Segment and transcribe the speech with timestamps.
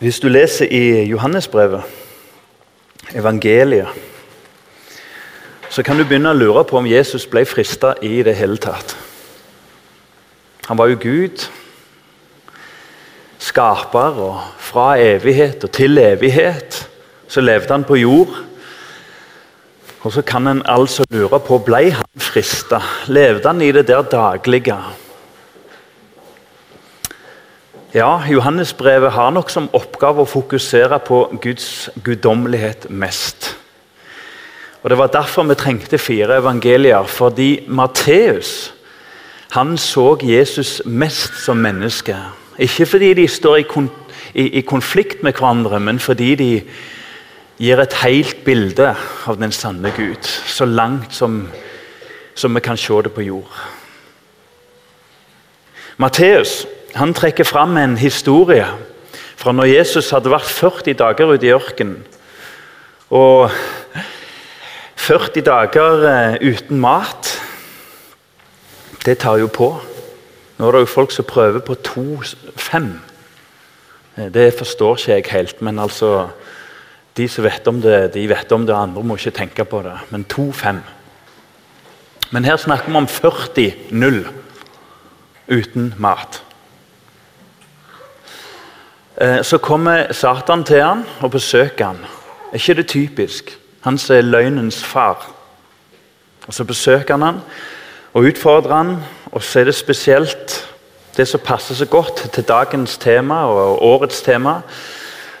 [0.00, 1.82] Hvis du leser i Johannesbrevet,
[3.14, 3.88] evangeliet,
[5.68, 8.94] så kan du begynne å lure på om Jesus ble frista i det hele tatt.
[10.70, 11.44] Han var jo Gud,
[13.44, 16.80] skaper, og fra evighet og til evighet
[17.28, 18.32] så levde han på jord.
[20.00, 22.80] Og så kan en altså lure på ble han frista.
[23.12, 24.80] Levde han i det der daglige?
[27.94, 33.56] Ja, Johannesbrevet har nok som oppgave å fokusere på Guds guddommelighet mest.
[34.82, 37.02] Og Det var derfor vi trengte fire evangelier.
[37.06, 38.72] Fordi Matteus
[39.50, 42.14] han så Jesus mest som menneske.
[42.58, 43.90] Ikke fordi de står i, kon
[44.34, 46.62] i, i konflikt med hverandre, men fordi de
[47.58, 48.94] gir et helt bilde
[49.26, 50.22] av den sanne Gud.
[50.46, 51.48] Så langt som,
[52.34, 53.50] som vi kan se det på jord.
[55.96, 58.66] Matteus han trekker fram en historie
[59.40, 62.00] fra når Jesus hadde vært 40 dager ute i ørkenen.
[63.10, 63.50] Og
[65.00, 67.30] 40 dager eh, uten mat,
[69.06, 69.70] det tar jo på.
[70.58, 72.92] Nå er det jo folk som prøver på to-fem.
[74.16, 76.28] Eh, det forstår ikke jeg helt, men altså
[77.16, 79.96] De som vet om det, de vet om det, andre må ikke tenke på det.
[80.10, 80.78] Men to-fem.
[82.30, 84.20] Men her snakker vi om 40-0
[85.50, 86.38] uten mat.
[89.20, 91.98] Eh, så kommer Satan til han og besøker han.
[92.52, 93.58] Er ikke det typisk?
[93.80, 95.30] Han som er løgnens far.
[96.46, 97.40] Og Så besøker han han
[98.14, 98.96] og utfordrer han,
[99.32, 100.70] og så er det spesielt
[101.16, 104.60] det som passer så godt til dagens tema og årets tema.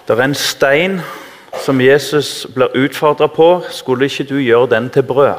[0.08, 1.00] Det er en stein
[1.64, 3.62] som Jesus blir utfordra på.
[3.70, 5.34] Skulle ikke du gjøre den til brød?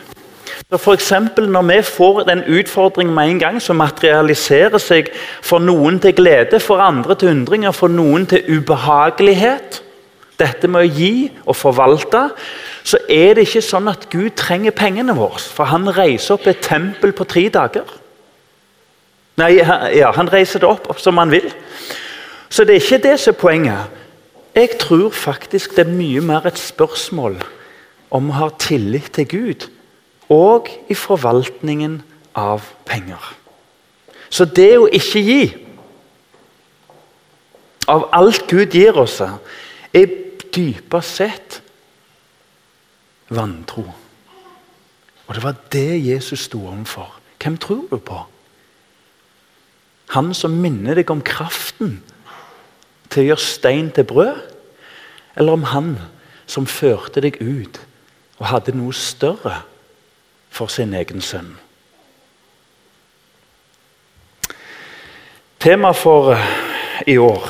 [0.76, 5.08] For eksempel, Når vi får den utfordringen med en gang som materialiserer seg
[5.42, 9.82] for noen til glede, for andre til undringer, for noen til ubehagelighet
[10.40, 12.30] Dette med å gi og forvalte
[12.84, 15.40] så er det ikke sånn at Gud trenger pengene våre.
[15.40, 17.88] For han reiser opp et tempel på tre dager.
[19.40, 19.54] Nei,
[19.96, 21.48] ja, Han reiser det opp som han vil.
[22.50, 23.98] Så det er ikke det som er poenget.
[24.54, 27.38] Jeg tror faktisk det er mye mer et spørsmål
[28.10, 29.68] om å ha tillit til Gud
[30.30, 32.00] og i forvaltningen
[32.38, 33.22] av penger.
[34.30, 35.42] Så det å ikke gi
[37.90, 40.12] av alt Gud gir oss, er
[40.54, 41.60] dypest sett
[43.30, 43.86] vantro.
[45.26, 47.14] Og det var det Jesus sto overfor.
[47.42, 48.18] Hvem tror du på?
[50.10, 52.00] Han som minner deg om kraften
[53.10, 54.40] til å gjøre stein til brød?
[55.38, 55.94] Eller om han
[56.50, 57.78] som førte deg ut
[58.40, 59.60] og hadde noe større
[60.50, 61.54] for sin egen sønn?
[65.60, 66.52] Temaet for eh,
[67.06, 67.46] i år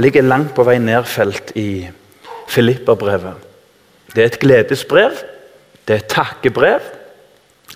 [0.00, 1.90] ligger langt på vei nedfelt i
[2.48, 3.51] Filipperbrevet.
[4.14, 5.14] Det er et gledesbrev,
[5.88, 6.80] det er et takkebrev.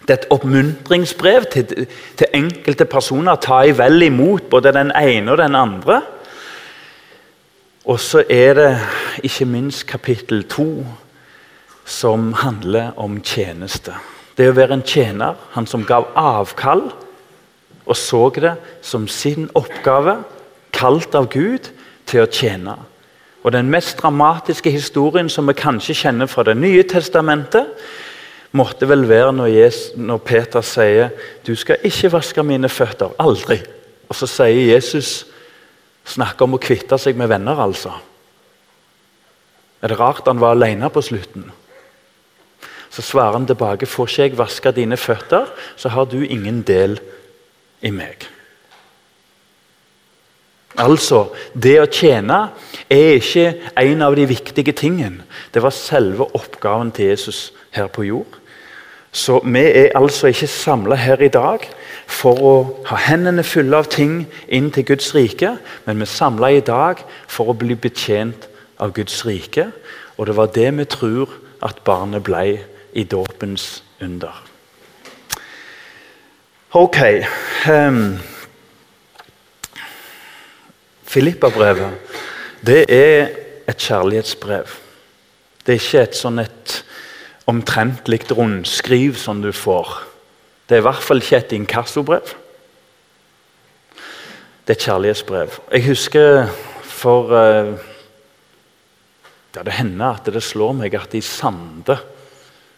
[0.07, 1.87] Det er et oppmuntringsbrev til,
[2.17, 3.39] til enkelte personer.
[3.41, 6.03] Ta i vel imot både den ene og den andre.
[7.87, 8.71] Og så er det
[9.23, 10.85] ikke minst kapittel to
[11.87, 13.95] som handler om tjeneste.
[14.37, 16.91] Det å være en tjener, han som gav avkall
[17.87, 20.19] og så det som sin oppgave,
[20.75, 21.71] kalt av Gud,
[22.07, 22.75] til å tjene.
[23.47, 27.67] Og Den mest dramatiske historien som vi kanskje kjenner fra Det nye testamentet,
[28.51, 31.09] måtte vel være når, Jesus, når Peter sier
[31.47, 33.15] 'Du skal ikke vaske mine føtter'.
[33.19, 33.63] Aldri.
[34.09, 35.27] Og så sier Jesus
[36.07, 37.91] Snakker om å kvitte seg med venner, altså.
[39.83, 41.51] Er det rart han var alene på slutten?
[42.91, 45.47] Så svarer han tilbake får ikke jeg vaske dine føtter,
[45.77, 47.01] så har du ingen del
[47.83, 48.29] i meg.
[50.77, 52.51] Altså, det å tjene
[52.93, 53.47] er ikke
[53.81, 55.25] en av de viktige tingene.
[55.55, 58.37] Det var selve oppgaven til Jesus her på jord.
[59.17, 61.63] Så vi er altså ikke samla her i dag
[62.07, 62.55] for å
[62.91, 65.55] ha hendene fulle av ting inn til Guds rike,
[65.87, 68.45] men vi er samla i dag for å bli betjent
[68.77, 69.71] av Guds rike.
[70.21, 71.33] Og det var det vi tror
[71.65, 72.45] at barnet ble
[72.93, 74.45] i dåpens under.
[76.77, 76.99] Ok
[77.71, 78.19] um,
[81.17, 82.25] Filippa-brevet
[82.67, 83.31] det er
[83.69, 84.69] et kjærlighetsbrev.
[85.65, 86.75] Det er ikke et sånn et
[87.49, 89.95] omtrentlig rundskriv som du får.
[90.67, 92.33] Det er i hvert fall ikke et inkassobrev.
[94.67, 95.59] Det er et kjærlighetsbrev.
[95.73, 96.49] Jeg husker
[96.83, 97.77] for uh,
[99.55, 101.97] ja, Det hender at det slår meg at i Sande,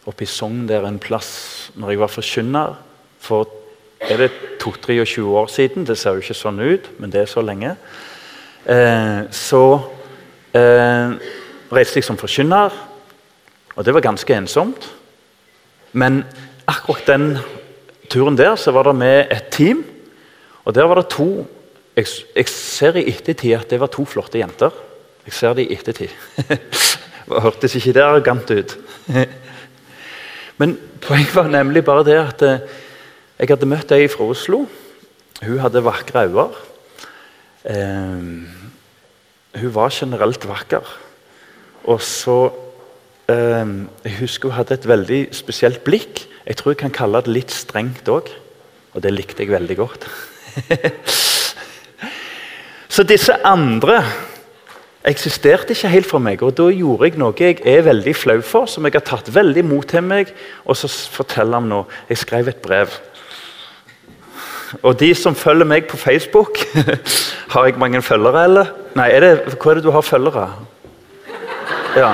[0.07, 2.77] oppe i Sogn der en plass, når jeg var forkynner
[3.19, 3.49] for
[3.99, 4.31] er det
[4.63, 5.87] 22-23 år siden.
[5.87, 7.75] Det ser jo ikke sånn ut, men det er så lenge.
[8.67, 9.63] Eh, så
[10.57, 11.15] eh,
[11.73, 12.75] reiste jeg som forkynner,
[13.77, 14.89] og det var ganske ensomt.
[15.93, 16.25] Men
[16.67, 17.31] akkurat den
[18.11, 19.85] turen der så var det med et team,
[20.65, 21.47] og der var det to
[21.99, 22.07] Jeg,
[22.37, 24.71] jeg ser i ettertid at det var to flotte jenter.
[25.27, 26.13] Jeg ser det i ettertid.
[27.37, 28.75] hørtes ikke det arrogant ut.
[30.61, 32.63] Men poenget var nemlig bare det at eh,
[33.39, 34.65] jeg hadde møtt ei fra Oslo.
[35.43, 36.49] Hun hadde vakre øyne.
[37.69, 40.85] Eh, hun var generelt vakker.
[41.85, 42.39] Og så
[43.29, 43.67] eh,
[44.05, 46.25] Jeg husker hun hadde et veldig spesielt blikk.
[46.47, 48.33] Jeg tror jeg kan kalle det litt strengt òg.
[48.97, 50.09] Og det likte jeg veldig godt.
[52.95, 54.01] så disse andre
[55.09, 56.43] eksisterte ikke helt for meg.
[56.43, 59.65] Og da gjorde jeg noe jeg er veldig flau for, som jeg har tatt veldig
[59.65, 60.33] mot til meg.
[60.65, 62.97] Og så forteller han nå Jeg skrev et brev.
[64.83, 66.61] Og de som følger meg på Facebook
[67.55, 68.73] Har jeg mange følgere, eller?
[68.99, 70.49] Nei, er det, hva er det du har følgere?
[71.97, 72.13] Ja.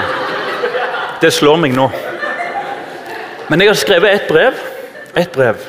[1.22, 1.88] Det slår meg nå.
[3.50, 4.60] Men jeg har skrevet ett brev.
[5.18, 5.62] Ett brev.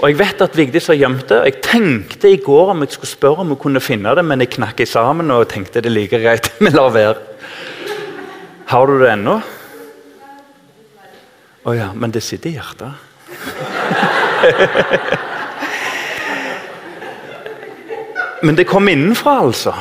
[0.00, 1.38] Og Jeg vet at Vigdis har gjemt det.
[1.44, 4.54] Jeg tenkte i går om jeg skulle spørre om hun kunne finne det, men jeg
[4.56, 6.50] knakk sammen og tenkte det like greit.
[6.58, 7.18] Vi lar være.
[8.70, 9.40] Har du det ennå?
[11.60, 13.69] Å oh ja, men det sitter i hjertet.
[18.42, 19.72] Men det kommer innenfra, altså.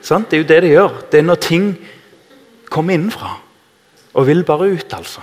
[0.00, 0.90] Det er jo det det gjør.
[1.10, 1.78] Det er når ting
[2.70, 3.30] kommer innenfra
[4.14, 5.20] og vil bare ut, altså.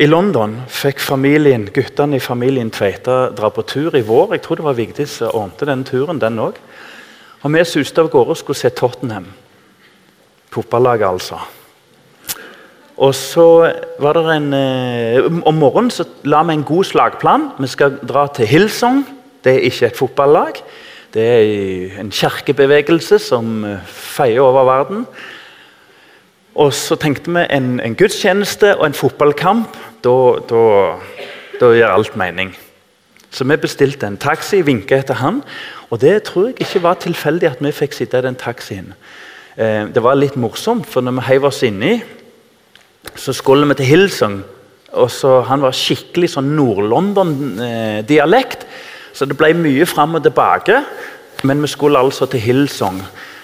[0.00, 4.34] I London fikk familien, guttene i familien Tveita dra på tur i vår.
[4.34, 6.54] Jeg tror det var Vigdis som ordnet den turen, den òg.
[7.42, 9.26] Og vi suste av gårde og skulle se Tottenham.
[10.50, 11.38] Fotballaget, altså.
[13.00, 17.50] Og så var det en, eh, Om morgenen så la vi en god slagplan.
[17.58, 19.06] Vi skal dra til Hillsong.
[19.44, 20.60] Det er ikke et fotballag.
[21.14, 25.06] Det er en kirkebevegelse som eh, feier over verden.
[26.54, 29.76] Og så tenkte vi en, en gudstjeneste og en fotballkamp.
[30.04, 30.10] Da,
[31.60, 32.56] gjør alt mening.
[33.30, 35.42] Så vi bestilte en taxi, vinka etter han.
[35.90, 38.92] Og det tror jeg ikke var tilfeldig at vi fikk sitte i den taxien.
[39.56, 42.02] Eh, det var litt morsomt, for når vi heiv oss inni
[43.14, 44.44] så skulle vi til Hillsong.
[44.92, 48.66] og så, Han var skikkelig sånn Nord-London-dialekt.
[49.12, 50.84] Så det ble mye fram og tilbake.
[51.42, 53.02] Men vi skulle altså til Hillsong.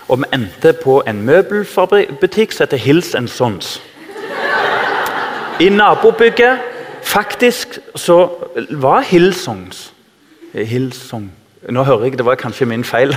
[0.08, 3.82] Og vi endte på en møbelbutikk som heter Hills Sons.
[5.60, 6.58] I nabobygget
[7.02, 8.28] faktisk så
[8.70, 9.92] var Hillsongs
[10.52, 11.32] Hillsong
[11.70, 13.08] Nå hører jeg det var kanskje min feil.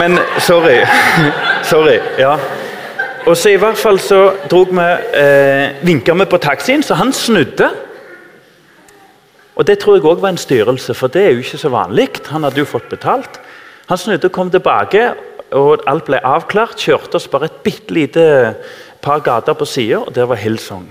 [0.00, 0.86] Men sorry.
[1.72, 1.98] sorry.
[2.18, 2.38] Ja.
[3.26, 7.12] Og så i hvert fall så drog vi, eh, vinka vi på taxien, så han
[7.12, 7.70] snudde.
[9.54, 12.08] Og Det tror jeg òg var en styrelse, for det er jo ikke så vanlig.
[12.26, 13.40] Han hadde jo fått betalt.
[13.88, 15.14] Han snudde og kom tilbake,
[15.52, 16.76] og alt ble avklart.
[16.76, 18.54] Kjørte oss bare et bitte lite
[19.02, 20.88] par gater på sida, og der var Hillsong.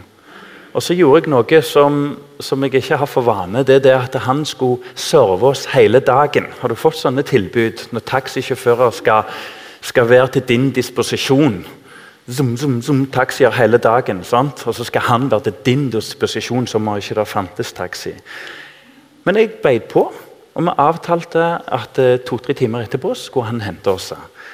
[0.73, 3.65] Og så gjorde jeg noe som, som, jeg ikke har for vane.
[3.67, 6.47] Det er det at han skulle serve oss hele dagen.
[6.61, 9.23] Har du fått sånne tilbud når taxisjåfører skal,
[9.81, 11.65] skal være til din disposisjon?
[12.29, 14.23] Zoom, zoom, zoom, taxier hele dagen.
[14.23, 14.61] Sant?
[14.67, 18.13] Og så skal han være til din disposisjon som om ikke det fantes taxi.
[19.25, 20.03] Men jeg beit på,
[20.53, 24.11] og vi avtalte at eh, to-tre timer etterpå skulle han hente oss.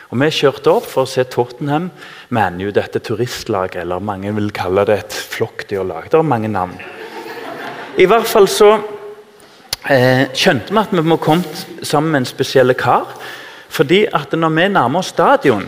[0.07, 1.89] Og Vi kjørte opp for å se Tottenham
[2.29, 3.81] ManU, dette turistlaget.
[3.81, 6.07] Eller mange vil kalle det et flokkdyrlag.
[6.07, 6.77] Det har mange navn.
[7.97, 8.77] I hvert fall så
[9.89, 11.43] eh, skjønte vi at vi må komme
[11.81, 13.17] sammen med en spesiell kar.
[13.69, 15.65] fordi at når vi nærmer oss stadion,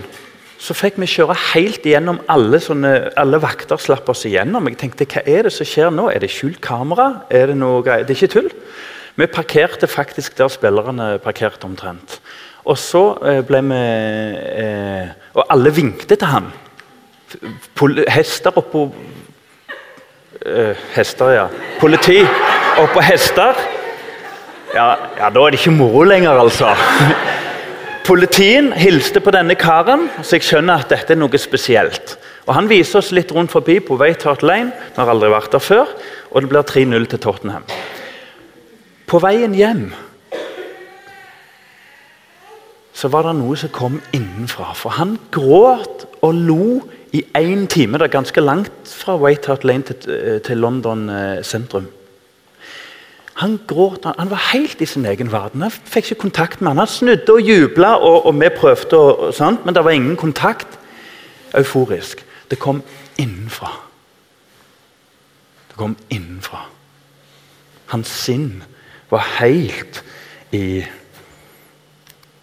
[0.59, 4.67] så fikk vi kjøre helt igjennom alle, sånne, alle vakter slapp oss igjennom.
[4.67, 6.09] Jeg tenkte, Hva er det som skjer nå?
[6.11, 7.23] Er det skjult kamera?
[7.31, 8.03] Er det noe greier?
[8.03, 8.49] Det er ikke tull.
[9.15, 12.19] Vi parkerte faktisk der spillerne parkerte omtrent.
[12.67, 16.51] Og så eh, ble vi eh, Og alle vinkte til ham.
[18.11, 18.89] Hester oppå
[20.43, 21.47] eh, Hester, ja.
[21.79, 22.19] Politi
[22.79, 23.57] oppå hester.
[24.75, 26.75] Ja, ja, da er det ikke moro lenger, altså.
[28.09, 32.15] Politien hilste på denne karen, så jeg skjønner at dette er noe spesielt.
[32.47, 34.71] Og Han viser oss litt rundt forbi på White Hart Lane.
[34.73, 35.91] Vi har aldri vært der før.
[36.33, 37.67] Og det blir 3-0 til Tottenham.
[39.05, 39.91] På veien hjem
[42.97, 44.73] så var det noe som kom innenfra.
[44.73, 46.79] For han gråt og lo
[47.13, 48.01] i én time.
[48.01, 51.85] Det er ganske langt fra White Lane til, eh, til London eh, sentrum.
[53.39, 55.61] Han gråt, han, han, var helt i sin egen verden.
[55.63, 56.81] Han fikk ikke kontakt med han.
[56.83, 60.79] Han snudde og jubla, og, og, vi prøvde, og, og men det var ingen kontakt.
[61.55, 62.25] Euforisk.
[62.51, 62.83] Det kom
[63.17, 63.71] innenfra.
[65.69, 66.65] Det kom innenfra.
[67.93, 68.63] Hans sinn
[69.09, 70.03] var helt
[70.51, 70.83] i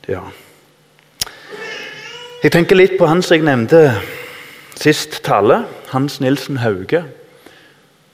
[0.08, 0.22] Ja.
[2.42, 3.80] Jeg tenker litt på han som jeg nevnte
[4.78, 7.02] sist tale, Hans Nilsen Hauge.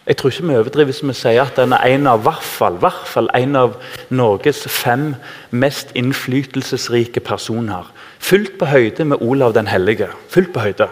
[0.07, 2.79] Jeg tror ikke vi overdriver hvis vi sier at den er en av, hvert fall,
[2.83, 3.77] hvert fall en av
[4.11, 5.13] Norges fem
[5.51, 7.87] mest innflytelsesrike personer.
[8.19, 10.09] Fullt på høyde med Olav den hellige.
[10.29, 10.89] Fullt på høyde.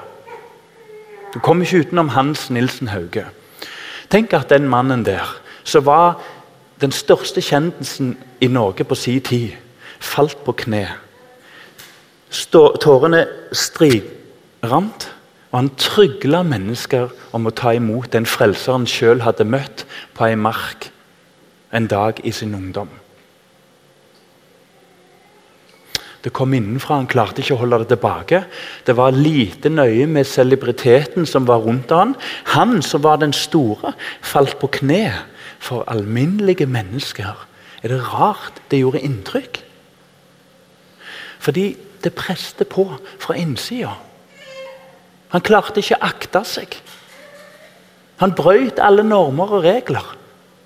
[1.35, 3.27] Du kommer ikke utenom Hans Nilsen Hauge.
[4.11, 5.27] Tenk at den mannen der,
[5.65, 6.21] som var
[6.81, 9.51] den største kjendisen i Norge på sin tid,
[10.01, 10.87] falt på kne
[12.31, 15.09] Tårene stridrant,
[15.51, 20.29] og han trygla mennesker om å ta imot den frelser han sjøl hadde møtt på
[20.29, 20.91] ei mark
[21.75, 22.91] en dag i sin ungdom.
[26.21, 28.43] Det kom innenfra, han klarte ikke å holde det tilbake.
[28.85, 32.13] Det var lite nøye med celebriteten som var rundt han.
[32.53, 35.07] Han som var den store, falt på kne
[35.61, 37.47] for alminnelige mennesker.
[37.81, 39.63] Er det rart det gjorde inntrykk?
[41.41, 41.67] Fordi
[42.05, 42.85] det preste på
[43.21, 43.97] fra innsida.
[45.31, 46.77] Han klarte ikke å akte seg.
[48.21, 50.17] Han brøt alle normer og regler.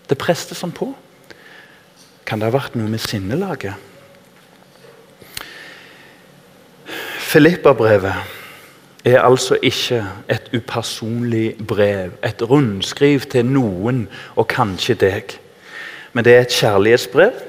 [0.08, 0.90] Det prestes han på.
[2.24, 3.76] Kan det ha vært noe med sinnelaget?
[7.34, 8.14] Filipperbrevet
[9.04, 14.06] er altså ikke et upersonlig brev, et rundskriv til noen
[14.36, 15.34] og kanskje deg.
[16.14, 17.40] Men det er et kjærlighetsbrev,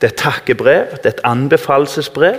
[0.00, 2.38] det er et takkebrev, det er et anbefalelsesbrev.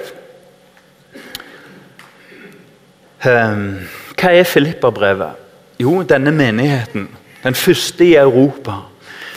[3.24, 3.88] Ehm,
[4.19, 5.39] hva er Filipperbrevet?
[5.79, 7.10] Jo, denne menigheten.
[7.43, 8.72] Den første i Europa.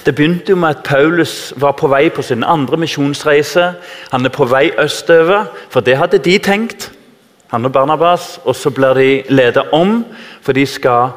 [0.07, 3.73] Det begynte jo med at Paulus var på vei på sin andre misjonsreise.
[4.11, 6.93] Han er på vei østover, for det hadde de tenkt.
[7.49, 10.05] Han og Barnabas, og Så blir de ledet om,
[10.43, 11.11] for de skal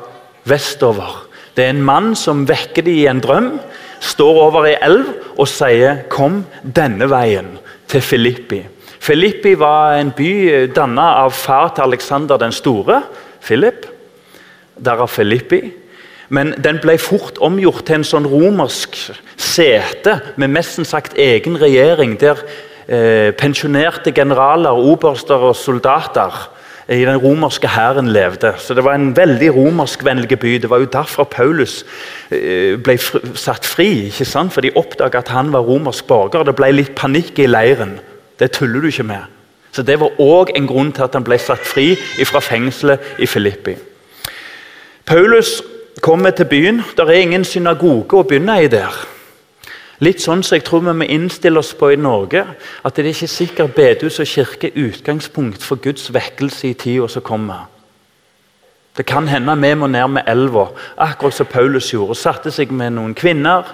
[0.45, 1.27] vestover.
[1.57, 3.59] Det er en mann som vekker dem i en drøm,
[3.99, 5.05] står over ei elv
[5.37, 8.65] og sier 'Kom denne veien' til Filippi.
[9.01, 12.99] Filippi var en by dannet av far til Alexander den store,
[13.41, 13.87] Philip.
[14.77, 15.61] Derav Filippi.
[16.29, 18.95] Men den ble fort omgjort til en sånn romersk
[19.41, 22.39] sete med nesten sagt egen regjering, der
[22.85, 26.37] eh, pensjonerte generaler, oberster og soldater
[26.85, 28.53] i den romerske hæren levde.
[28.61, 30.53] Så Det var en veldig romerskvennlig by.
[30.61, 31.81] Det var jo derfor Paulus
[32.29, 32.99] eh, ble
[33.33, 34.05] satt fri.
[34.13, 34.53] ikke sant?
[34.53, 36.45] For de oppdaga at han var romersk borger.
[36.45, 37.97] Det ble litt panikk i leiren.
[38.41, 39.29] Det tuller du ikke med.
[39.71, 41.93] Så Det var òg en grunn til at han ble satt fri
[42.25, 43.75] fra fengselet i Filippi.
[45.05, 45.61] Paulus
[46.01, 46.81] kommer til byen.
[46.97, 48.95] Det er ingen synagoge å begynne i der.
[50.01, 52.41] Litt sånn som jeg tror vi må innstille oss på i Norge.
[52.83, 57.07] At det er ikke sikkert bedehus og kirke er utgangspunkt for Guds vekkelse i tida
[57.07, 57.67] som kommer.
[58.97, 62.17] Det kan hende vi må ned med elva, akkurat som Paulus gjorde.
[62.17, 63.69] Satte seg med noen kvinner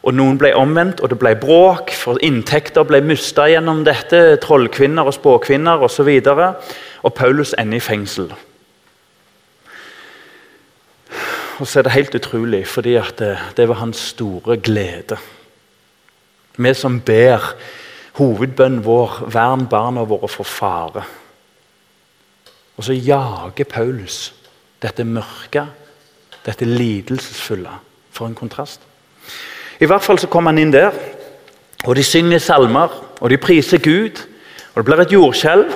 [0.00, 4.38] og Noen ble omvendt, og det ble bråk, for inntekter ble mista gjennom dette.
[4.40, 6.08] Trollkvinner og spåkvinner osv.
[6.08, 8.30] Og, så og Paulus ender i fengsel.
[11.60, 15.18] Og så er det helt utrolig, fordi det, det var hans store glede.
[16.56, 17.52] Vi som ber
[18.16, 21.04] hovedbønnen vår, vern barna våre for fare.
[22.76, 24.32] Og så jager Paulus
[24.80, 25.66] dette mørke,
[26.46, 27.76] dette lidelsesfulle.
[28.10, 28.89] For en kontrast.
[29.80, 30.92] I hvert fall så kom han inn der,
[31.88, 34.20] og de synger salmer, og de priser Gud.
[34.74, 35.72] og Det blir et jordskjelv.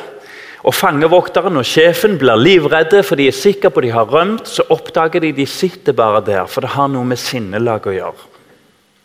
[0.64, 4.48] Og Fangevokteren og sjefen blir livredde, for de er sikre på at de har rømt.
[4.48, 8.30] Så oppdager de de sitter bare der, for det har noe med sinnelag å gjøre.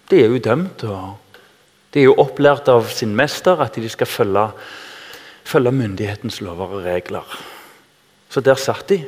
[0.09, 0.83] De er jo dømt.
[0.83, 1.17] og
[1.93, 4.49] De er jo opplært av sin mester at de skal følge,
[5.43, 7.39] følge myndighetens lover og regler.
[8.29, 9.03] Så der satt de,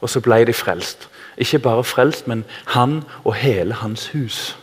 [0.00, 1.08] og så ble de frelst.
[1.38, 4.56] Ikke bare frelst, men han og hele hans hus.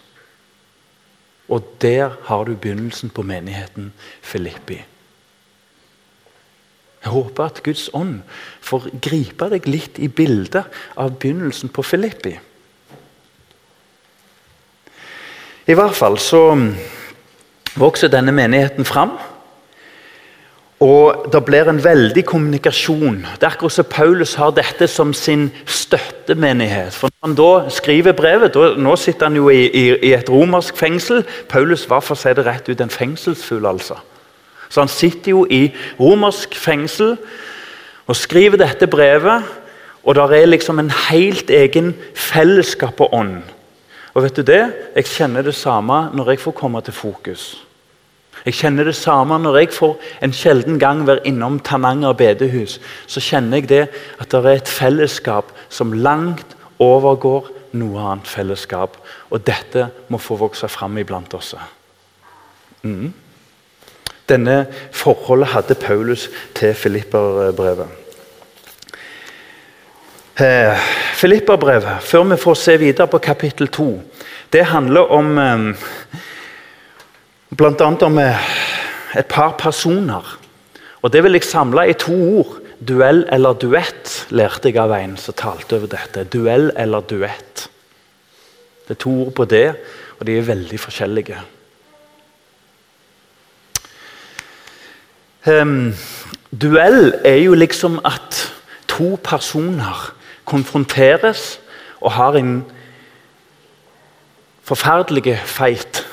[1.50, 4.78] Og der har du begynnelsen på menigheten Filippi.
[7.00, 8.20] Jeg håper at Guds ånd
[8.62, 10.68] får gripe deg litt i bildet
[11.00, 12.36] av begynnelsen på Filippi.
[15.70, 16.42] I hvert fall så
[17.80, 19.16] vokser denne menigheten fram.
[20.80, 23.26] Og Det blir en veldig kommunikasjon.
[23.36, 26.94] Det er akkurat som Paulus har dette som sin støttemenighet.
[26.94, 30.30] For Når han da skriver brevet, da, Nå sitter han jo i, i, i, et
[30.30, 31.26] romersk fengsel.
[31.50, 33.66] Paulus var for å si det rett ut en fengselsfugl.
[33.66, 34.00] altså.
[34.70, 37.18] Så han sitter jo i romersk fengsel
[38.08, 39.44] og skriver dette brevet.
[40.04, 43.42] Og der er liksom en helt egen fellesskap og ånd.
[44.14, 44.74] Og vet du det?
[44.96, 47.66] Jeg kjenner det samme når jeg får komme til fokus.
[48.46, 52.80] Jeg kjenner det samme når jeg får en sjelden gang være innom Tananger bedehus.
[53.08, 53.86] Så kjenner jeg det
[54.20, 58.98] at det er et fellesskap som langt overgår noe annet fellesskap.
[59.30, 61.56] Og dette må få vokse fram iblant oss.
[62.84, 63.12] Mm.
[64.30, 64.60] Denne
[64.96, 67.88] forholdet hadde Paulus til Filipperbrevet.
[70.40, 70.78] Eh,
[71.14, 73.88] Filipperbrevet, før vi får se videre på kapittel 2,
[74.54, 75.88] det handler om eh,
[77.58, 77.90] bl.a.
[78.06, 78.50] om eh,
[79.18, 80.40] et par personer.
[81.02, 82.58] Og Det vil jeg samle i to ord.
[82.80, 86.24] Duell eller duett, lærte jeg av en som talte over dette.
[86.32, 87.66] Duell eller duett.
[88.88, 89.76] Det er to ord på det,
[90.20, 91.42] og de er veldig forskjellige.
[95.48, 95.94] Um,
[96.52, 98.40] duell er jo liksom at
[98.88, 100.14] to personer
[100.46, 101.60] konfronteres
[102.02, 102.64] og har en
[104.64, 106.06] forferdelig fight.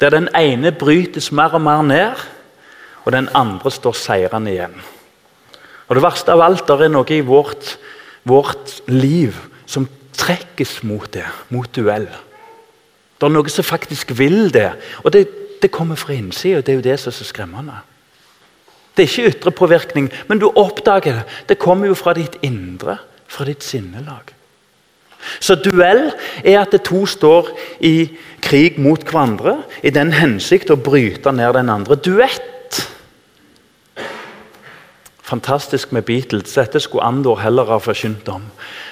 [0.00, 2.26] Der den ene brytes mer og mer ned,
[3.04, 4.74] og den andre står seirende igjen.
[5.88, 7.76] Og Det verste av alt er noe i vårt,
[8.26, 12.08] vårt liv som trekkes mot det, mot duell.
[13.16, 14.72] Det er noe som faktisk vil det.
[15.04, 15.26] Og det,
[15.62, 17.78] det kommer fra innsida, det er jo det som er så skremmende.
[18.96, 21.24] Det er ikke ytre påvirkning, men du oppdager det.
[21.48, 24.35] Det kommer jo fra ditt indre, fra ditt sinnelag.
[25.40, 26.10] Så duell
[26.44, 27.50] er at det to står
[27.84, 28.10] i
[28.44, 31.96] krig mot hverandre i den hensikt å bryte ned den andre.
[31.96, 32.82] Duett.
[35.26, 36.54] Fantastisk med Beatles.
[36.54, 38.44] Dette skulle Andor heller ha forkynt om.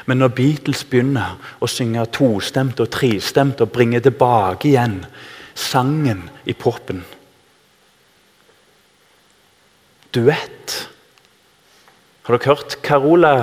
[0.06, 5.04] Men når Beatles begynner å synge tostemt og trestemt og bringe tilbake igjen
[5.54, 7.04] sangen i poppen
[10.14, 10.74] duett.
[12.24, 13.34] Har dere hørt Carola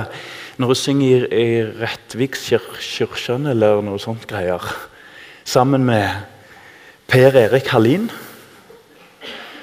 [0.62, 1.46] når hun synger i,
[1.82, 4.62] Rettvikskirken eller noe sånt greier?
[5.44, 6.06] Sammen med
[7.10, 8.06] Per Erik Hallin.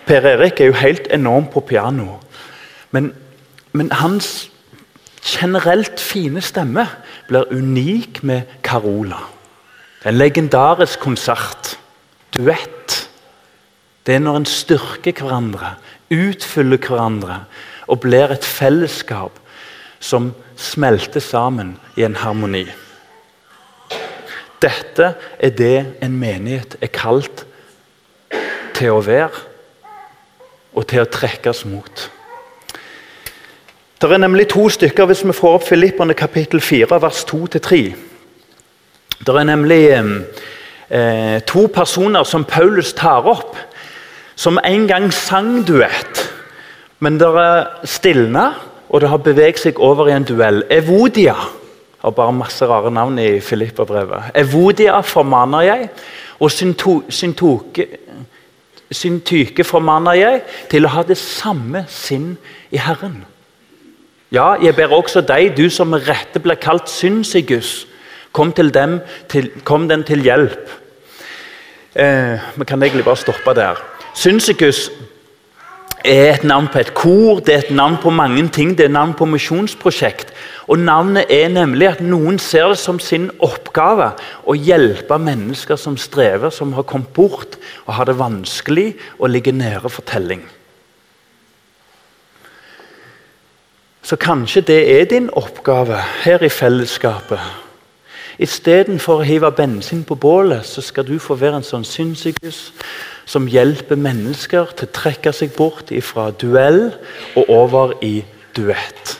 [0.05, 2.17] Per Erik er jo helt enorm på piano.
[2.91, 3.13] Men,
[3.71, 4.49] men hans
[5.23, 6.83] generelt fine stemme
[7.29, 9.21] blir unik med Carola.
[10.03, 11.77] En legendarisk konsert.
[12.35, 13.07] Duett.
[14.05, 15.77] Det er når en styrker hverandre,
[16.11, 17.43] utfyller hverandre
[17.87, 19.39] og blir et fellesskap
[19.99, 22.65] som smelter sammen i en harmoni.
[24.59, 27.45] Dette er det en menighet er kalt
[28.75, 29.45] til å være
[30.75, 32.09] og til å trekkes mot.
[33.99, 37.79] Det er nemlig to stykker hvis vi får opp Filipperne kapittel 4, vers 2-3.
[39.19, 43.57] Det er nemlig eh, to personer som Paulus tar opp
[44.39, 46.21] som en gang sang duett,
[47.03, 48.53] men det er stilna,
[48.89, 50.63] og det har beveget seg over i en duell.
[50.73, 51.35] Evodia
[51.99, 54.31] har bare masse rare navn i Filippa-brevet.
[54.39, 55.89] Evodia formaner jeg,
[56.39, 56.51] og
[58.91, 62.37] syntyke formaner jeg til å ha det samme sinn
[62.71, 63.25] i Herren.
[64.31, 67.87] Ja, jeg ber også deg, du som med rette blir kalt synsigus,
[68.31, 68.99] kom, til dem,
[69.29, 70.69] til, kom den til hjelp.
[71.97, 73.81] Eh, vi kan egentlig bare stoppe der.
[74.13, 74.91] Synsikus
[76.05, 78.71] er et navn på et kor, det er et navn på mange ting.
[78.77, 80.33] Det er et navn på misjonsprosjekt.
[80.67, 84.11] Og Navnet er nemlig at noen ser det som sin oppgave
[84.45, 87.57] å hjelpe mennesker som strever, som har kommet bort
[87.87, 90.45] og har det vanskelig og ligger nede for telling.
[94.01, 97.41] Så kanskje det er din oppgave her i fellesskapet.
[98.39, 102.69] Istedenfor å hive bensin på bålet, så skal du få være en sånn synsykus
[103.29, 106.87] som hjelper mennesker til å trekke seg bort fra duell
[107.37, 108.23] og over i
[108.57, 109.19] duett.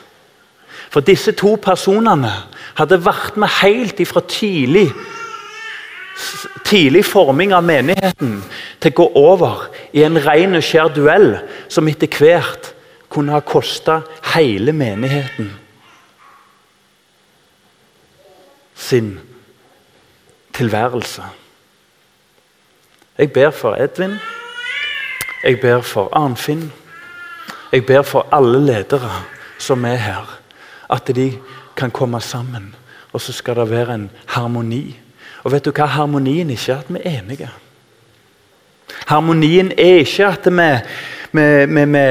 [0.90, 2.32] For disse to personene
[2.80, 4.88] hadde vært med helt ifra tidlig,
[6.66, 8.40] tidlig forming av menigheten
[8.82, 11.36] til å gå over i en ren og skjær duell
[11.70, 12.74] som etter hvert
[13.14, 14.02] kunne ha kosta
[14.34, 15.54] hele menigheten
[18.80, 19.20] sin
[20.56, 21.24] tilværelse.
[23.20, 24.14] Jeg ber for Edvin.
[25.44, 26.72] Jeg ber for Arnfinn.
[27.72, 29.12] Jeg ber for alle ledere
[29.60, 30.38] som er her
[30.90, 31.34] at de
[31.76, 32.76] kan komme sammen.
[33.12, 35.00] Og så skal det være en harmoni.
[35.44, 35.86] Og vet du hva?
[35.86, 37.50] Harmonien ikke er at vi er enige.
[39.08, 40.70] Harmonien er ikke at vi,
[41.32, 42.06] vi, vi,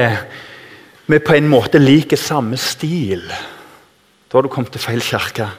[1.07, 3.25] vi på en måte liker samme stil.
[4.29, 5.49] Da har du kommet til feil kirke.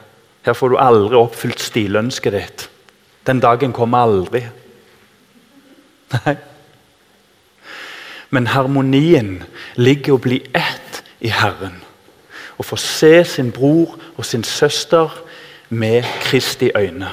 [0.45, 2.67] Her får du aldri oppfylt stilønsket ditt.
[3.27, 4.45] Den dagen kommer aldri.
[6.11, 6.35] Nei.
[8.31, 9.41] Men harmonien
[9.75, 11.81] ligger å bli ett i Herren
[12.61, 15.09] å få se sin bror og sin søster
[15.73, 17.09] med Kristi øyne.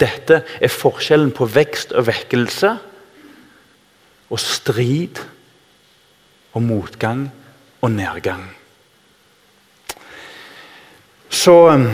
[0.00, 2.74] Dette er forskjellen på vekst og vekkelse
[4.30, 5.20] og strid
[6.52, 7.26] og motgang
[7.80, 8.44] og nedgang.
[11.30, 11.86] Så um,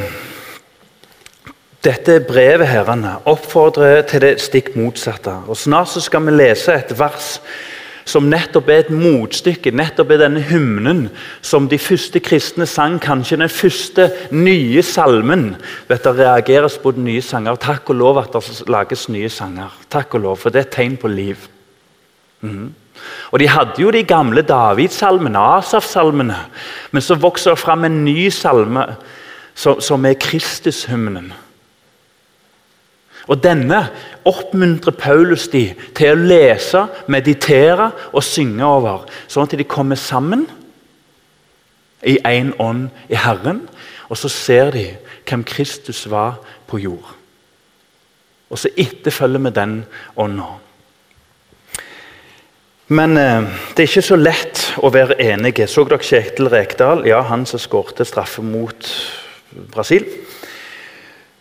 [1.86, 5.32] dette brevet herrene, oppfordrer til det stikk motsatte.
[5.46, 7.36] Og Snart så skal vi lese et vers
[8.06, 11.08] som nettopp er et motstykke, nettopp er denne hymnen
[11.42, 15.56] som de første kristne sang, kanskje den første nye salmen.
[15.88, 17.56] Vet Det reageres på nye sanger.
[17.56, 19.74] Takk og lov at det lages nye sanger.
[19.90, 21.36] Takk og lov, For det er et tegn på liv.
[22.42, 22.74] Mm.
[23.32, 26.36] Og De hadde jo de gamle Davidsalmene, Asaf-salmene,
[26.92, 28.86] men så vokser det fram en ny salme
[29.54, 31.32] som, som er Kristushymnen.
[33.26, 33.80] Og Denne
[34.24, 35.64] oppmuntrer Paulus de
[35.96, 40.46] til å lese, meditere og synge over, sånn at de kommer sammen
[42.06, 43.64] i én ånd i Herren.
[44.06, 44.86] Og så ser de
[45.26, 46.38] hvem Kristus var
[46.70, 47.16] på jord.
[48.46, 49.74] Og så etterfølger vi den
[50.22, 50.52] ånda.
[52.86, 55.66] Men eh, det er ikke så lett å være enige.
[55.66, 57.02] Så dere Kjetil Rekdal?
[57.08, 58.86] Ja, han som skårte straffe mot
[59.74, 60.06] Brasil.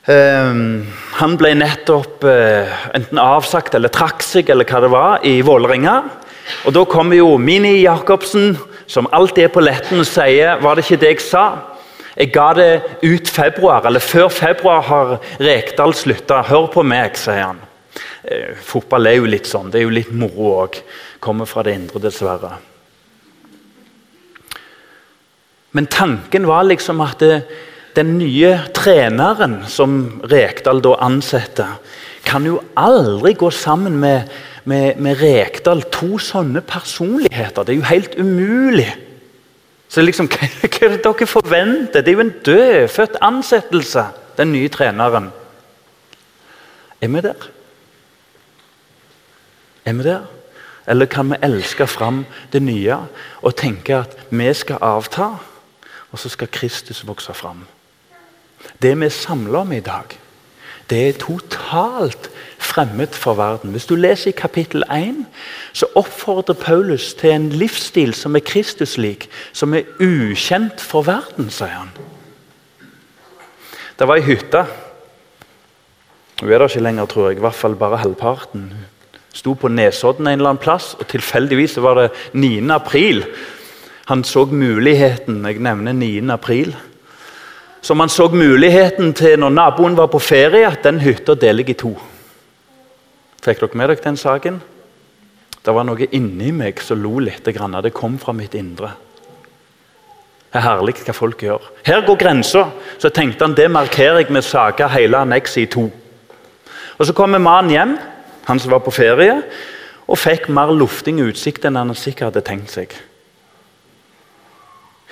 [0.05, 0.85] Ehm,
[1.17, 5.95] han ble nettopp uh, enten avsagt eller trakk seg eller hva det var, i Vålerenga.
[6.69, 8.53] Og Da kommer jo Mini Jacobsen,
[8.85, 11.45] som alltid er på letten, og sier Var det ikke det jeg sa?
[12.15, 12.69] Jeg ga det
[13.01, 16.43] ut februar, eller før februar har Rekdal slutta.
[16.45, 17.65] Hør på meg, sier han.
[18.21, 19.73] Uh, fotball er jo litt sånn.
[19.73, 20.81] Det er jo litt moro òg.
[21.19, 22.53] Kommer fra det indre, dessverre.
[25.75, 27.41] Men tanken var liksom at det,
[27.95, 31.77] den nye treneren som Rekdal da ansetter,
[32.25, 34.29] kan jo aldri gå sammen med,
[34.65, 35.85] med, med Rekdal.
[35.93, 37.63] To sånne personligheter.
[37.63, 38.89] Det er jo helt umulig.
[39.89, 42.01] Så liksom, Hva er det dere forventer?
[42.01, 45.29] Det er jo en dødfødt ansettelse, den nye treneren.
[47.01, 47.51] Er vi der?
[49.85, 50.25] Er vi der?
[50.87, 52.97] Eller kan vi elske fram det nye
[53.41, 55.31] og tenke at vi skal avta,
[56.11, 57.65] og så skal Kristus vokse fram?
[58.81, 60.17] Det vi er samla om i dag,
[60.89, 62.29] det er totalt
[62.61, 63.71] fremmed for verden.
[63.71, 65.25] Hvis du leser i kapittel 1,
[65.73, 71.73] så oppfordrer Paulus til en livsstil som er Kristuslik, som er ukjent for verden, sier
[71.73, 71.93] han.
[73.95, 74.65] Det var ei hytte.
[76.41, 77.37] Hun er der ikke lenger, tror jeg.
[77.37, 78.73] I hvert fall bare halvparten.
[79.33, 82.59] Sto på Nesodden en eller annen plass, og tilfeldigvis var det 9.
[82.75, 83.23] april.
[84.11, 85.45] Han så muligheten.
[85.45, 86.29] Jeg nevner 9.
[86.29, 86.75] april
[87.85, 91.75] som han så muligheten til når naboen var på ferie, at den hytta deler jeg
[91.75, 91.91] i to.
[93.45, 94.57] Fikk dere med dere den saken?
[95.61, 97.45] Det var noe inni meg som lo litt.
[97.53, 97.77] Grann.
[97.85, 98.89] Det kom fra mitt indre.
[100.49, 101.69] Det er herlig hva folk gjør.
[101.85, 102.63] Her går grensa.
[102.97, 105.85] Så tenkte han det markerer jeg med å sage hele annekset i to.
[106.97, 107.95] Og Så kommer mannen hjem,
[108.47, 109.41] han som var på ferie,
[110.07, 112.97] og fikk mer lufting utsikt enn han sikkert hadde tenkt seg.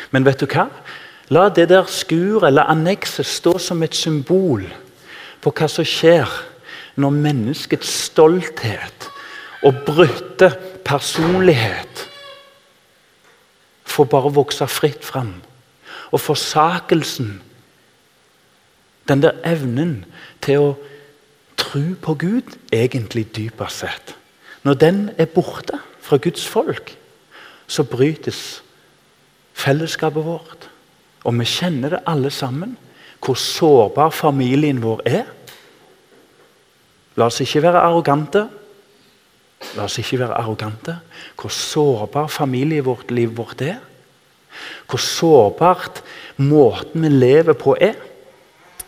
[0.09, 0.71] Men vet du hva?
[1.31, 4.65] La det der skuret eller annekset stå som et symbol
[5.43, 6.29] på hva som skjer
[6.99, 9.07] når menneskets stolthet
[9.63, 10.51] og brutte
[10.83, 12.07] personlighet
[13.93, 15.35] får bare vokse fritt fram.
[16.11, 17.41] Og forsakelsen,
[19.07, 20.03] den der evnen
[20.41, 20.73] til å
[21.57, 24.15] tro på Gud, egentlig dypest sett
[24.63, 26.93] Når den er borte fra Guds folk,
[27.67, 28.63] så brytes
[29.53, 30.69] fellesskapet vårt.
[31.23, 32.75] Og vi kjenner det alle sammen,
[33.23, 35.23] hvor sårbar familien vår er.
[37.15, 38.43] La oss ikke være arrogante.
[39.77, 40.97] La oss ikke være arrogante.
[41.39, 43.79] Hvor sårbar familielivet vårt er.
[44.89, 46.03] Hvor sårbart
[46.37, 47.95] måten vi lever på, er.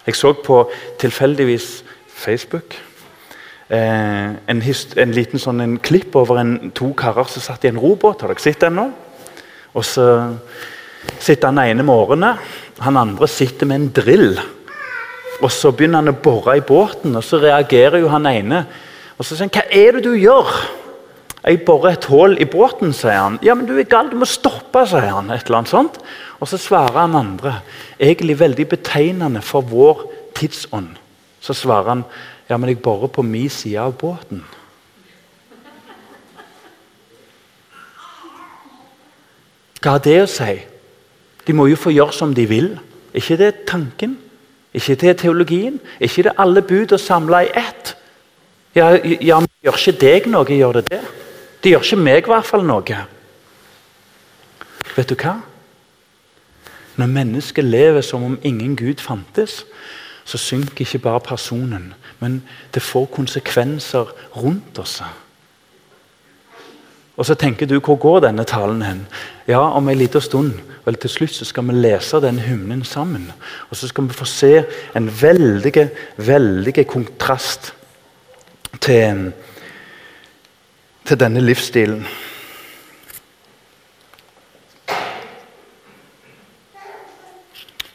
[0.06, 0.60] Jeg så på
[1.02, 2.76] tilfeldigvis Facebook
[3.69, 7.82] eh, en, en, liten sånn en klipp over en, to karer som satt i en
[7.82, 8.21] robåt.
[8.21, 8.86] Har dere sett den nå?
[9.76, 10.06] Og så
[11.20, 12.36] sitter han ene med årene,
[12.80, 14.39] han andre sitter med en drill.
[15.41, 18.65] Og Så begynner han å bore i båten, og så reagerer jo han ene.
[19.18, 20.84] Og så sier han 'Hva er det du gjør?'
[21.46, 23.39] 'Jeg borer et hull i båten', sier han.
[23.41, 25.30] 'Ja, men du er gal, du må stoppe', sier han.
[25.32, 25.98] et eller annet sånt.
[26.39, 27.62] Og så svarer han andre,
[28.00, 30.98] egentlig veldig betegnende for vår tidsånd.
[31.41, 32.06] Så svarer han
[32.50, 34.44] 'Ja, men jeg borer på min side av båten'.
[39.82, 40.75] Hva har det å si?
[41.48, 42.78] De må jo få gjøre som de vil.
[43.14, 44.18] ikke det tanken?
[44.74, 45.80] Ikke det teologien?
[46.00, 47.96] ikke det alle bud å samle i ett?
[48.76, 51.02] Ja, ja, men gjør ikke deg noe, gjør det det?
[51.64, 52.98] Det gjør ikke meg i hvert fall noe.
[54.96, 55.38] Vet du hva?
[56.96, 59.64] Når mennesket lever som om ingen Gud fantes,
[60.26, 62.42] så synker ikke bare personen, men
[62.74, 65.02] det får konsekvenser rundt oss.
[67.18, 69.06] Og så tenker du, hvor går denne talen hen?
[69.48, 73.28] Ja, om en liten stund vel til slutt så skal vi lese den hymnen sammen.
[73.70, 74.54] Og så skal vi få se
[74.98, 77.74] en veldig, veldig kontrast
[78.82, 79.28] til,
[81.06, 82.08] til denne livsstilen.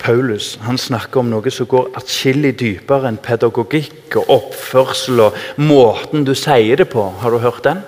[0.01, 6.25] Paulus han snakker om noe som går atskillig dypere enn pedagogikk og oppførsel og måten
[6.25, 7.11] du sier det på.
[7.21, 7.83] Har du hørt den?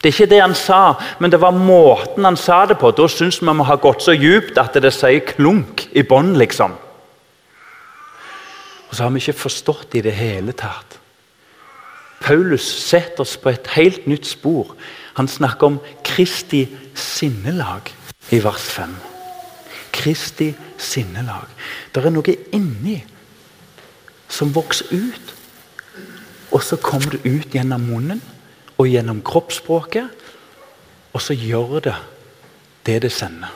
[0.00, 2.88] Det er ikke det han sa, men det var måten han sa det på.
[2.96, 6.72] Da syns vi må ha gått så djupt at det sier klunk i bånn, liksom.
[8.88, 10.96] Og så har vi ikke forstått i det hele tatt.
[12.20, 14.72] Paulus setter oss på et helt nytt spor.
[15.20, 16.64] Han snakker om Kristi
[16.96, 17.92] sinnelag
[18.32, 18.96] i vers 5.
[19.92, 21.48] Kristi sinnelag.
[21.92, 22.98] Det er noe inni
[24.30, 25.32] som vokser ut,
[26.50, 28.20] og så kommer det ut gjennom munnen
[28.80, 30.08] og gjennom kroppsspråket.
[31.12, 31.96] Og så gjør det
[32.86, 33.52] det det sender.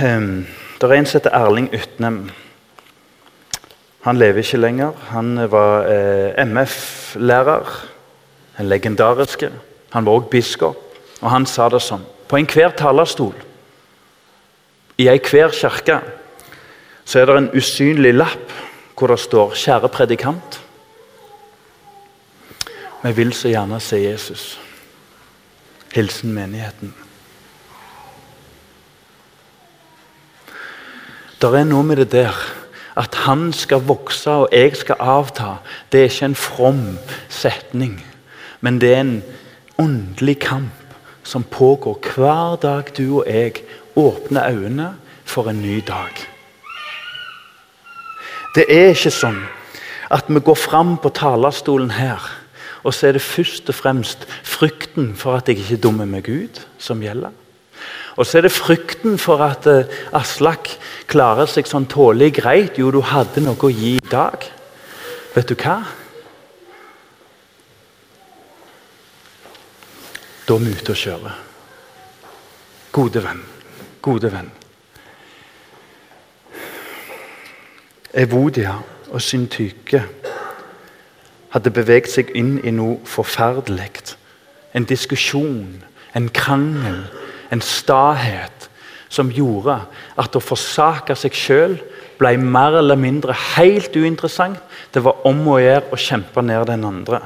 [0.00, 0.46] Um,
[0.78, 2.30] det er en som heter Erling Utnem.
[4.06, 4.94] Han lever ikke lenger.
[5.10, 7.74] Han var eh, MF-lærer.
[8.60, 9.50] En legendariske.
[9.92, 10.76] Han var også biskop.
[11.20, 13.34] Og han sa det sånn På enhver talerstol
[15.00, 16.00] i enhver kirke
[17.08, 18.52] så er det en usynlig lapp
[18.94, 20.58] hvor det står 'Kjære predikant'.
[23.02, 24.60] Vi vil så gjerne se Jesus.
[25.94, 26.94] Hilsen menigheten.
[31.40, 32.36] Det er noe med det der
[33.00, 35.54] at han skal vokse og jeg skal avta.
[35.88, 36.82] Det er ikke en from
[37.28, 37.94] setning,
[38.60, 39.22] men det er en
[39.78, 43.62] åndelig kamp som pågår hver dag du og jeg
[43.96, 44.90] åpner øynene
[45.24, 46.12] for en ny dag.
[48.54, 49.40] Det er ikke sånn
[50.10, 52.39] at vi går fram på talerstolen her
[52.82, 56.62] og så er det først og fremst frykten for at jeg ikke dummer meg ut,
[56.78, 57.34] som gjelder.
[58.16, 59.84] Og så er det frykten for at uh,
[60.16, 60.72] Aslak
[61.08, 62.80] klarer seg sånn tålelig greit.
[62.80, 64.44] Jo, du hadde noe å gi i dag.
[65.34, 65.78] Vet du hva?
[70.48, 71.36] Da er vi ute og kjører.
[72.90, 73.44] Gode venn.
[74.02, 74.50] Gode venn.
[78.10, 78.74] Evodia
[79.10, 80.02] og Syntyke
[81.50, 84.14] hadde beveget seg inn i noe forferdelig.
[84.74, 85.82] En diskusjon,
[86.14, 87.02] en krangel,
[87.50, 88.68] en stahet
[89.10, 89.80] som gjorde
[90.20, 91.74] at å forsake seg sjøl
[92.20, 94.60] ble mer eller mindre helt uinteressant.
[94.94, 97.22] Det var om å gjøre å kjempe ned den andre.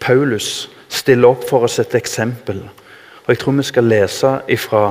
[0.00, 2.64] Paulus stiller opp for oss et eksempel.
[3.26, 4.84] Og Jeg tror vi skal lese fra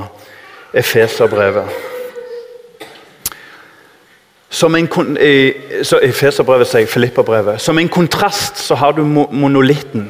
[0.73, 1.88] Efeserbrevet.
[4.49, 4.87] Som en,
[5.85, 7.61] så Efeserbrevet sier Filipperbrevet.
[7.61, 10.07] Som en kontrast så har du monolitten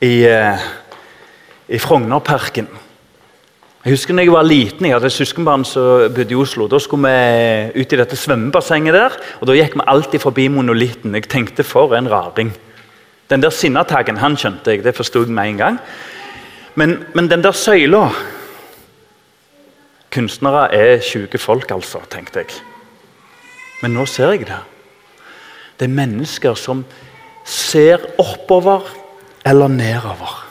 [0.00, 0.66] i, eh,
[1.68, 2.68] i Frognerparken.
[3.86, 6.66] Jeg husker da jeg var liten, jeg hadde et søskenbarn som bodde i Oslo.
[6.66, 11.14] Da skulle vi ut i dette svømmebassenget der, og da gikk vi alltid forbi monolitten.
[11.14, 12.50] Jeg tenkte for en raring.
[13.30, 15.78] Den der sinnataggen han skjønte jeg, det forsto jeg med en gang.
[16.74, 18.08] Men, men den der søyla
[20.10, 22.75] Kunstnere er sjuke folk, altså, tenkte jeg.
[23.82, 24.60] Men nå ser jeg det.
[25.76, 26.84] Det er mennesker som
[27.46, 28.86] ser oppover
[29.46, 30.42] eller nedover.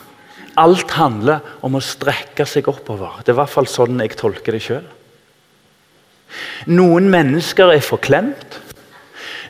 [0.56, 3.18] Alt handler om å strekke seg oppover.
[3.20, 4.86] Det er i hvert fall sånn jeg tolker det sjøl.
[6.72, 8.62] Noen mennesker er forklemt.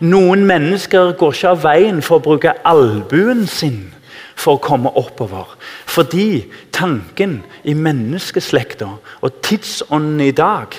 [0.03, 3.93] Noen mennesker går ikke av veien for å bruke albuen sin
[4.35, 5.53] for å komme oppover.
[5.87, 8.89] Fordi tanken i menneskeslekta
[9.21, 10.75] og tidsånden i dag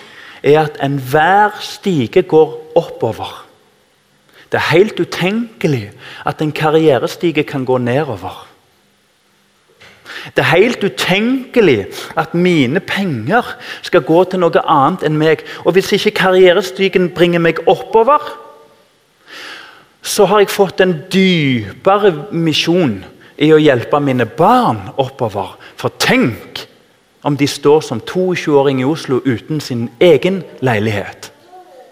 [0.47, 3.47] er at enhver stige går oppover.
[4.53, 5.91] Det er helt utenkelig
[6.27, 8.47] at en karrierestige kan gå nedover.
[10.37, 15.43] Det er helt utenkelig at mine penger skal gå til noe annet enn meg.
[15.65, 18.23] Og hvis ikke karrierestigen bringer meg oppover,
[20.03, 23.01] så har jeg fått en dypere misjon
[23.43, 25.57] i å hjelpe mine barn oppover.
[25.77, 26.66] For tenk
[27.27, 31.33] om de står som 22-åring i Oslo uten sin egen leilighet.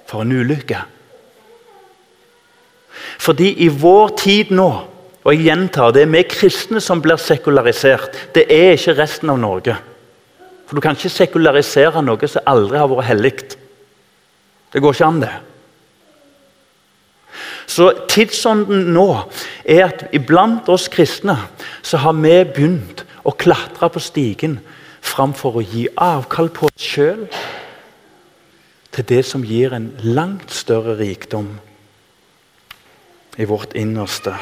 [0.06, 0.78] For en ulykke.
[3.18, 4.68] Fordi i vår tid nå
[5.24, 8.34] og jeg gjentar, Det er vi kristne som blir sekularisert.
[8.34, 9.76] Det er ikke resten av Norge.
[10.66, 13.56] For Du kan ikke sekularisere noe som aldri har vært hellig.
[14.72, 15.32] Det går ikke an, det.
[17.66, 19.24] Så tidsånden nå
[19.64, 21.38] er at iblant oss kristne
[21.82, 24.58] så har vi begynt å klatre på stigen
[25.04, 27.26] framfor å gi avkall på oss sjøl
[28.94, 31.48] til det som gir en langt større rikdom
[33.36, 34.34] i vårt innerste.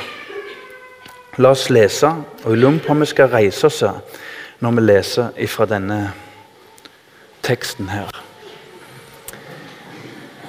[1.41, 2.11] La oss lese,
[2.45, 3.81] og lurer på om vi skal reise oss
[4.63, 6.01] når vi leser fra denne
[7.43, 8.13] teksten her.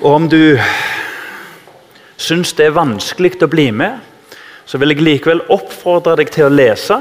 [0.03, 0.59] Og om du
[2.19, 4.01] syns det er vanskelig å bli med,
[4.65, 6.99] så vil jeg likevel oppfordre deg til å lese.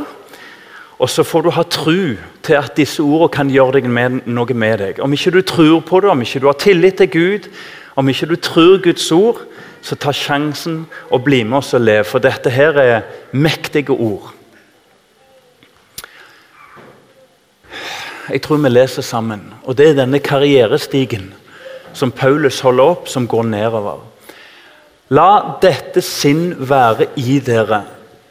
[1.03, 1.99] Og så får du ha tro
[2.43, 5.01] til at disse ordene kan gjøre med, noe med deg.
[5.03, 7.49] Om ikke du tror på det, om ikke du har tillit til Gud,
[7.97, 9.43] om ikke du tror Guds ord,
[9.83, 13.01] så ta sjansen og bli med oss og lev, for dette her er
[13.33, 14.33] mektige ord.
[18.31, 21.33] Jeg tror vi leser sammen, og det er denne karrierestigen
[21.93, 24.01] som Paulus holder opp, som går nedover.
[25.13, 27.83] La dette sinn være i dere,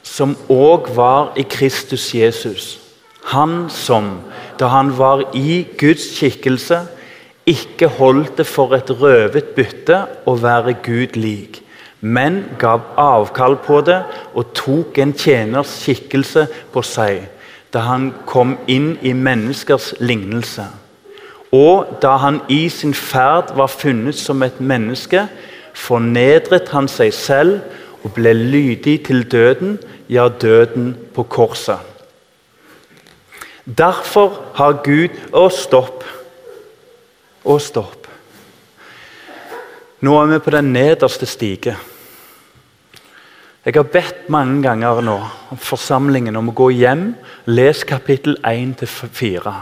[0.01, 2.80] som òg var i Kristus Jesus.
[3.29, 4.19] Han som,
[4.59, 6.81] da han var i Guds skikkelse,
[7.45, 11.61] ikke holdt det for et røvet bytte å være Gud lik,
[12.01, 13.99] men gav avkall på det
[14.33, 17.27] og tok en tjeners skikkelse på seg
[17.71, 20.65] da han kom inn i menneskers lignelse.
[21.55, 25.23] Og da han i sin ferd var funnet som et menneske,
[25.75, 27.61] fornedret han seg selv
[28.03, 29.77] og ble lydig til døden,
[30.11, 31.90] ja, døden på korset.
[33.65, 36.03] Derfor har Gud Å, stopp!
[37.41, 38.07] Å, stopp.
[40.01, 41.75] Nå er vi på den nederste stige.
[43.61, 45.17] Jeg har bedt mange ganger nå
[45.53, 49.53] om forsamlingen om å gå hjem og lese kapittel 1-4.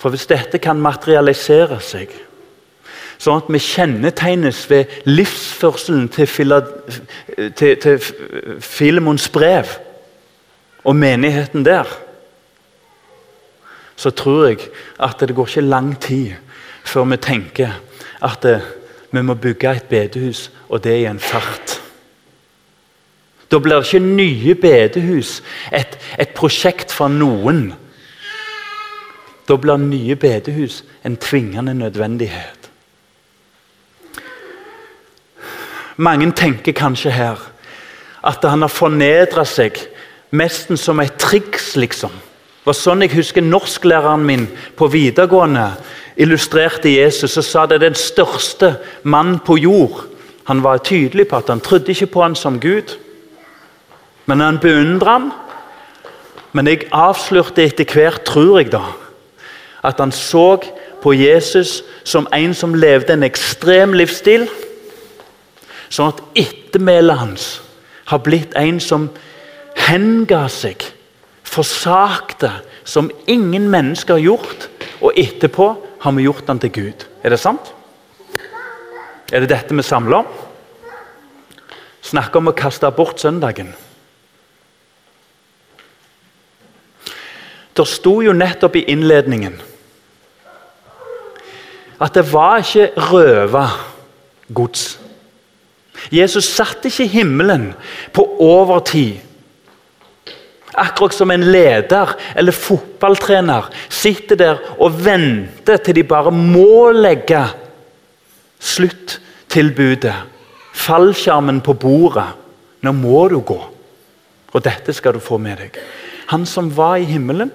[0.00, 2.12] For hvis dette kan materialisere seg,
[3.20, 6.28] sånn at vi kjennetegnes ved livsførselen til,
[7.56, 9.72] til, til Filemons brev
[10.84, 11.88] og menigheten der,
[14.00, 14.70] så tror jeg
[15.02, 16.32] at det går ikke lang tid
[16.88, 17.74] før vi tenker
[18.24, 18.64] at eh,
[19.10, 21.80] vi må bygge et bedehus, og det i en fart.
[23.50, 25.40] Da blir det ikke nye bedehus
[25.74, 27.72] et, et prosjekt for noen.
[29.48, 32.70] Da blir nye bedehus en tvingende nødvendighet.
[35.96, 37.42] Mange tenker kanskje her
[38.24, 39.76] at han har fornedra seg
[40.30, 42.12] nesten som et triks, liksom.
[42.60, 44.42] Det var sånn jeg husker norsklæreren min
[44.76, 45.70] på videregående
[46.20, 50.02] illustrerte Jesus og sa det den største mann på jord.
[50.44, 52.96] Han var tydelig på at han trodde ikke på han som Gud,
[54.26, 55.30] men han beundra ham.
[56.52, 58.82] Men jeg avslørte etter hvert, tror jeg, da,
[59.86, 60.58] at han så
[61.00, 64.48] på Jesus som en som levde en ekstrem livsstil.
[65.88, 67.46] Sånn at ettermælet hans
[68.10, 69.08] har blitt en som
[69.78, 70.89] henga seg,
[71.50, 72.52] forsakte,
[72.84, 74.68] som ingen mennesker har gjort.
[75.00, 77.06] Og etterpå har vi gjort den til Gud.
[77.24, 77.72] Er det sant?
[79.32, 80.30] Er det dette vi samler om?
[82.02, 83.74] Snakker om å kaste bort søndagen.
[87.76, 89.60] Det sto jo nettopp i innledningen
[92.00, 93.66] at det var ikke røva
[94.56, 94.94] gods.
[96.12, 97.70] Jesus satt ikke i himmelen
[98.16, 99.20] på overtid.
[100.80, 107.42] Akkurat som en leder eller fotballtrener sitter der og venter til de bare må legge
[108.60, 110.14] sluttilbudet.
[110.72, 112.30] Fallskjermen på bordet.
[112.80, 113.58] Nå må du gå.
[114.52, 115.76] Og dette skal du få med deg.
[116.32, 117.50] Han som var i himmelen,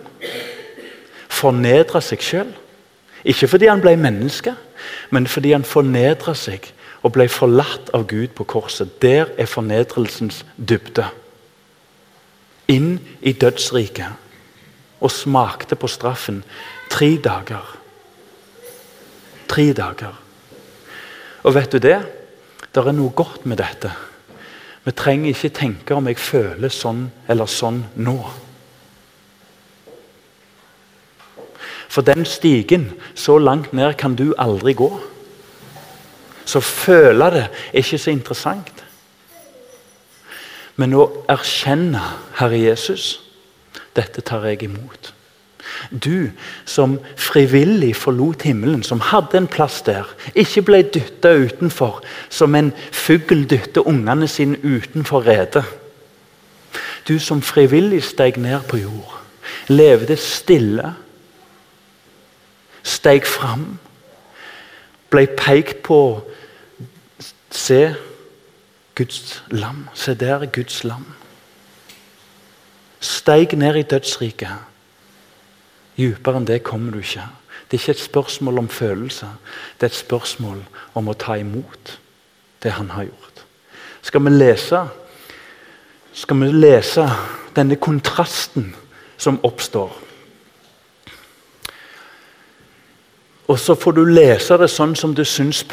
[1.32, 2.54] fornedra seg sjøl.
[3.26, 4.54] Ikke fordi han ble menneske,
[5.10, 6.70] men fordi han fornedra seg
[7.06, 8.98] og ble forlatt av Gud på korset.
[9.02, 11.08] Der er fornedrelsens dybde.
[12.72, 14.22] Inn i dødsriket
[15.02, 16.44] og smakte på straffen
[16.90, 17.66] tre dager.
[19.48, 20.16] Tre dager.
[21.44, 22.00] Og vet du det?
[22.74, 23.92] Det er noe godt med dette.
[24.86, 28.18] Vi trenger ikke tenke om jeg føler sånn eller sånn nå.
[31.90, 34.90] For den stigen, så langt ned kan du aldri gå.
[36.46, 38.85] Så føle det er ikke så interessant.
[40.76, 42.02] Men å erkjenne
[42.40, 43.20] Herre Jesus,
[43.96, 45.14] dette tar jeg imot.
[45.90, 46.30] Du
[46.66, 52.72] som frivillig forlot himmelen, som hadde en plass der, ikke ble dytta utenfor som en
[52.92, 55.66] fugl dytter ungene sine utenfor redet.
[57.08, 59.18] Du som frivillig steg ned på jord,
[59.70, 60.94] levde stille,
[62.86, 63.78] steg fram,
[65.14, 66.00] ble pekt på
[67.56, 67.94] Se
[68.96, 69.88] Guds lam.
[69.94, 71.06] Se der er Guds lam.
[73.00, 74.56] Steig ned i dødsriket.
[75.98, 77.28] Dypere enn det kommer du ikke.
[77.66, 79.30] Det er ikke et spørsmål om følelser,
[79.80, 80.60] det er et spørsmål
[80.94, 81.96] om å ta imot
[82.64, 83.46] det han har gjort.
[84.06, 84.84] Skal vi lese,
[86.14, 87.08] skal vi lese
[87.56, 88.76] denne kontrasten
[89.18, 89.96] som oppstår?
[93.48, 95.64] Og så får du lese det sånn som du syns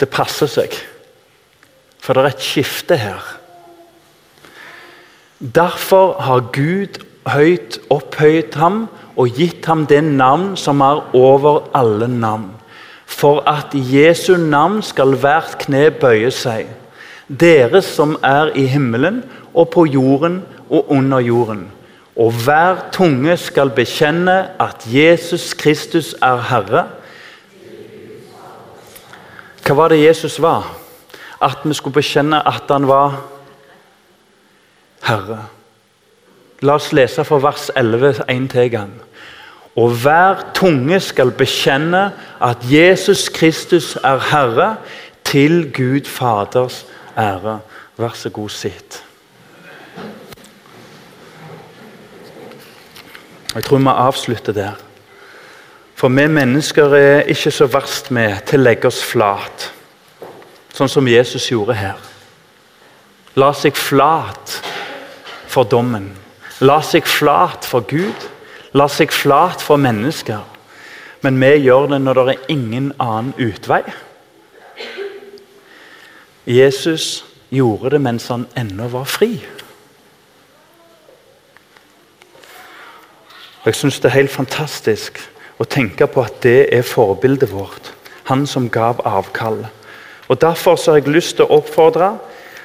[0.00, 0.76] det passer seg.
[2.08, 3.24] For det er et skifte her.
[5.54, 12.08] Derfor har Gud høyt opphøyet ham og gitt ham det navn som er over alle
[12.08, 12.46] navn.
[13.04, 16.72] For at Jesu navn skal hvert kne bøye seg.
[17.28, 19.20] Dere som er i himmelen
[19.52, 20.40] og på jorden
[20.70, 21.66] og under jorden.
[22.16, 26.88] Og hver tunge skal bekjenne at Jesus Kristus er Herre.
[29.60, 30.77] Hva var det Jesus var?
[31.42, 33.20] At vi skulle bekjenne at han var
[35.06, 35.44] Herre.
[36.62, 38.94] La oss lese fra vers 11 en til gang.
[39.78, 42.08] Og hver tunge skal bekjenne
[42.42, 44.76] at Jesus Kristus er Herre,
[45.28, 46.86] til Gud Faders
[47.18, 47.58] ære.
[47.96, 49.04] Vær så god, sitt.
[53.54, 54.72] Jeg tror vi avslutter der.
[55.94, 59.72] For vi mennesker er ikke så verst med til å legge oss flat,
[60.78, 61.98] sånn som Jesus gjorde her.
[63.38, 64.58] La seg flat
[65.50, 66.12] for dommen.
[66.62, 68.28] La seg flat for Gud
[68.76, 70.42] la seg flat for mennesker.
[71.24, 73.82] Men vi gjør det når det er ingen annen utvei.
[76.48, 79.32] Jesus gjorde det mens han ennå var fri.
[83.66, 85.18] Jeg syns det er helt fantastisk
[85.60, 87.92] å tenke på at det er forbildet vårt.
[88.30, 89.66] Han som gav avkall.
[90.28, 92.18] Og Derfor så har jeg lyst til å oppfordre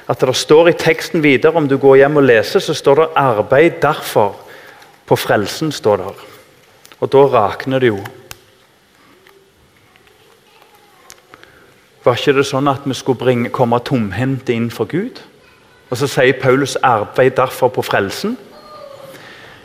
[0.08, 3.08] at det står i teksten videre, om du går hjem og leser, så står det
[3.16, 4.34] 'arbeid derfor'
[5.06, 6.04] På frelsen, står det.
[7.00, 7.98] Og da rakner det jo.
[12.04, 15.20] Var ikke det sånn at vi skulle bringe, komme tomhendte inn for Gud?
[15.90, 18.36] Og så sier Paulus 'arbeid derfor på frelsen'.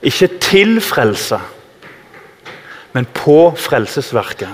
[0.02, 1.40] Ikke til frelse,
[2.94, 4.50] men på frelsesverket.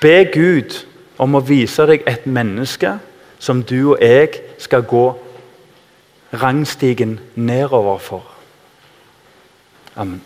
[0.00, 0.86] Be Gud
[1.18, 2.96] om å vise deg et menneske
[3.38, 5.06] som du og jeg skal gå
[6.38, 8.26] rangstigen nedover for.
[9.96, 10.22] Amen.